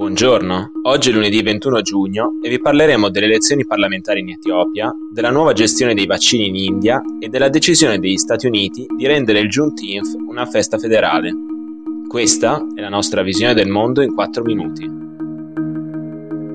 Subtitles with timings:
[0.00, 5.28] Buongiorno, oggi è lunedì 21 giugno e vi parleremo delle elezioni parlamentari in Etiopia, della
[5.28, 9.50] nuova gestione dei vaccini in India e della decisione degli Stati Uniti di rendere il
[9.50, 11.34] Juneteenth una festa federale.
[12.08, 14.90] Questa è la nostra visione del mondo in 4 minuti.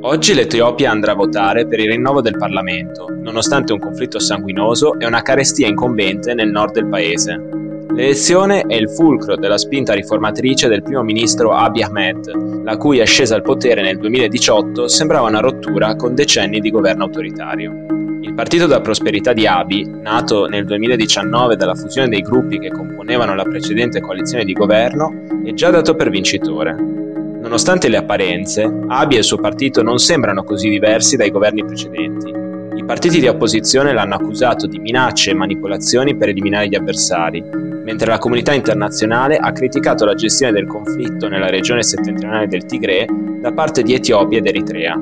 [0.00, 5.04] Oggi l'Etiopia andrà a votare per il rinnovo del Parlamento, nonostante un conflitto sanguinoso e
[5.04, 7.63] una carestia incombente nel nord del paese.
[7.94, 13.36] L'elezione è il fulcro della spinta riformatrice del primo ministro Abiy Ahmed, la cui ascesa
[13.36, 17.86] al potere nel 2018 sembrava una rottura con decenni di governo autoritario.
[18.20, 23.36] Il Partito della Prosperità di Abiy, nato nel 2019 dalla fusione dei gruppi che componevano
[23.36, 25.12] la precedente coalizione di governo,
[25.44, 26.74] è già dato per vincitore.
[26.74, 32.43] Nonostante le apparenze, Abiy e il suo partito non sembrano così diversi dai governi precedenti.
[32.84, 38.08] I partiti di opposizione l'hanno accusato di minacce e manipolazioni per eliminare gli avversari, mentre
[38.08, 43.06] la comunità internazionale ha criticato la gestione del conflitto nella regione settentrionale del Tigre
[43.40, 45.00] da parte di Etiopia ed Eritrea.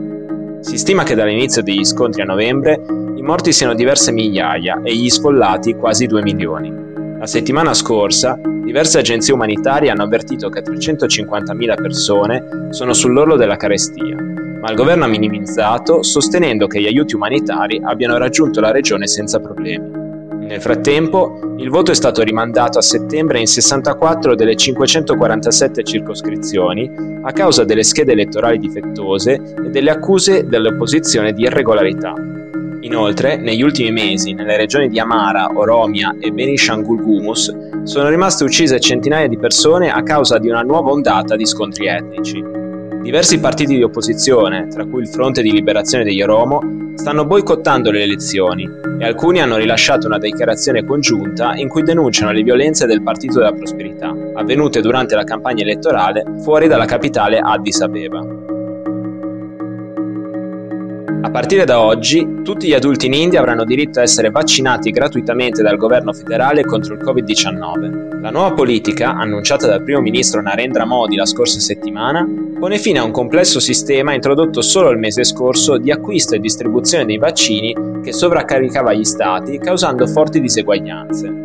[0.60, 2.80] Si stima che dall'inizio degli scontri a novembre
[3.16, 6.72] i morti siano diverse migliaia e gli sfollati quasi 2 milioni.
[7.18, 14.16] La settimana scorsa diverse agenzie umanitarie hanno avvertito che 350.000 persone sono sull'orlo della carestia,
[14.62, 19.40] ma il governo ha minimizzato sostenendo che gli aiuti umanitari abbiano raggiunto la regione senza
[19.40, 19.90] problemi.
[20.38, 26.88] Nel frattempo, il voto è stato rimandato a settembre in 64 delle 547 circoscrizioni
[27.22, 32.14] a causa delle schede elettorali difettose e delle accuse dell'opposizione di irregolarità.
[32.82, 38.78] Inoltre, negli ultimi mesi, nelle regioni di Amara, Oromia e Benishangul Gumus sono rimaste uccise
[38.78, 42.61] centinaia di persone a causa di una nuova ondata di scontri etnici.
[43.02, 48.04] Diversi partiti di opposizione, tra cui il Fronte di Liberazione degli Oromo, stanno boicottando le
[48.04, 48.68] elezioni
[49.00, 53.52] e alcuni hanno rilasciato una dichiarazione congiunta in cui denunciano le violenze del Partito della
[53.52, 58.41] Prosperità, avvenute durante la campagna elettorale fuori dalla capitale Addis Abeba.
[61.24, 65.62] A partire da oggi, tutti gli adulti in India avranno diritto a essere vaccinati gratuitamente
[65.62, 68.20] dal governo federale contro il Covid-19.
[68.20, 72.26] La nuova politica, annunciata dal primo ministro Narendra Modi la scorsa settimana,
[72.58, 77.04] pone fine a un complesso sistema introdotto solo il mese scorso di acquisto e distribuzione
[77.04, 81.41] dei vaccini che sovraccaricava gli stati, causando forti diseguaglianze.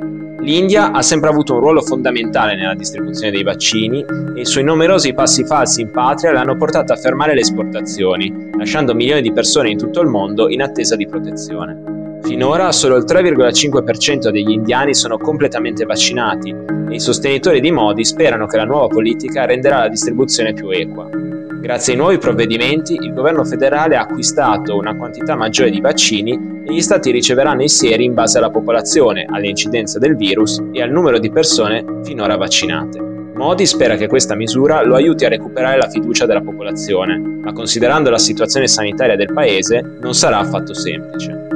[0.48, 4.00] L'India ha sempre avuto un ruolo fondamentale nella distribuzione dei vaccini
[4.34, 8.96] e i suoi numerosi passi falsi in patria l'hanno portato a fermare le esportazioni, lasciando
[8.96, 12.20] milioni di persone in tutto il mondo in attesa di protezione.
[12.22, 18.48] Finora solo il 3,5% degli indiani sono completamente vaccinati e i sostenitori di Modi sperano
[18.48, 21.10] che la nuova politica renderà la distribuzione più equa.
[21.68, 26.74] Grazie ai nuovi provvedimenti, il governo federale ha acquistato una quantità maggiore di vaccini e
[26.74, 31.20] gli stati riceveranno i sieri in base alla popolazione, all'incidenza del virus e al numero
[31.20, 33.02] di persone finora vaccinate.
[33.34, 38.10] Modi spera che questa misura lo aiuti a recuperare la fiducia della popolazione, ma considerando
[38.10, 41.47] la situazione sanitaria del paese non sarà affatto semplice.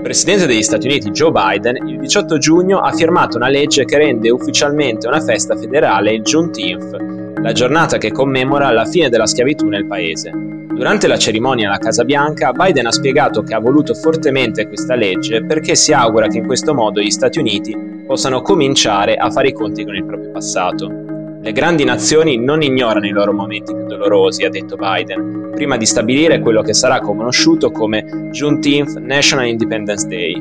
[0.00, 3.98] Il presidente degli Stati Uniti Joe Biden il 18 giugno ha firmato una legge che
[3.98, 6.96] rende ufficialmente una festa federale il Juneteenth,
[7.38, 10.32] la giornata che commemora la fine della schiavitù nel paese.
[10.32, 15.44] Durante la cerimonia alla Casa Bianca, Biden ha spiegato che ha voluto fortemente questa legge
[15.44, 19.52] perché si augura che in questo modo gli Stati Uniti possano cominciare a fare i
[19.52, 21.09] conti con il proprio passato.
[21.42, 25.86] Le grandi nazioni non ignorano i loro momenti più dolorosi, ha detto Biden, prima di
[25.86, 30.38] stabilire quello che sarà conosciuto come Juneteenth National Independence Day.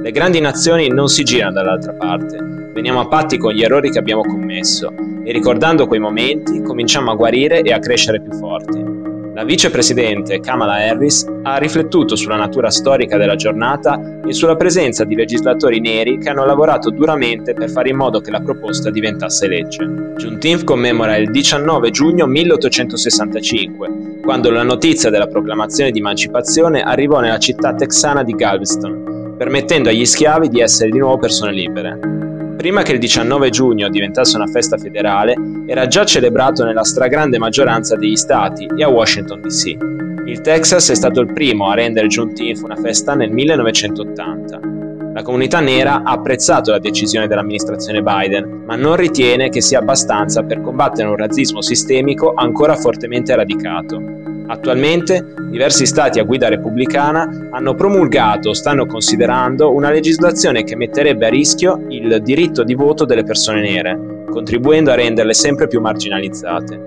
[0.00, 2.38] Le grandi nazioni non si girano dall'altra parte,
[2.72, 4.90] veniamo a patti con gli errori che abbiamo commesso
[5.22, 8.97] e ricordando quei momenti cominciamo a guarire e a crescere più forti.
[9.38, 15.14] La vicepresidente Kamala Harris ha riflettuto sulla natura storica della giornata e sulla presenza di
[15.14, 19.84] legislatori neri che hanno lavorato duramente per fare in modo che la proposta diventasse legge.
[20.16, 27.38] Juneteenth commemora il 19 giugno 1865, quando la notizia della proclamazione di emancipazione arrivò nella
[27.38, 32.17] città texana di Galveston, permettendo agli schiavi di essere di nuovo persone libere.
[32.58, 37.94] Prima che il 19 giugno diventasse una festa federale, era già celebrato nella stragrande maggioranza
[37.94, 39.76] degli stati e a Washington DC.
[40.24, 44.87] Il Texas è stato il primo a rendere Juneteenth una festa nel 1980.
[45.12, 50.42] La comunità nera ha apprezzato la decisione dell'amministrazione Biden, ma non ritiene che sia abbastanza
[50.42, 54.00] per combattere un razzismo sistemico ancora fortemente radicato.
[54.46, 61.26] Attualmente diversi stati a guida repubblicana hanno promulgato o stanno considerando una legislazione che metterebbe
[61.26, 66.80] a rischio il diritto di voto delle persone nere, contribuendo a renderle sempre più marginalizzate.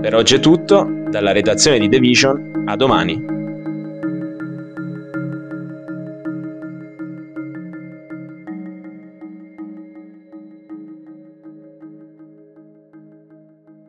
[0.00, 3.37] Per oggi è tutto, dalla redazione di The Vision, a domani.